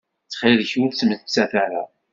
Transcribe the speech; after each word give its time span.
Ttxil-k 0.23 0.71
ur 0.83 0.89
ttmettat 0.93 1.51
ara. 1.63 1.83